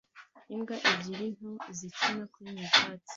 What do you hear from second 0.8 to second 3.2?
ebyiri nto zikina kuri nyakatsi